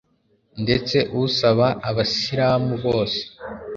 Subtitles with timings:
[0.63, 3.21] ndetse usaba abasilamu bose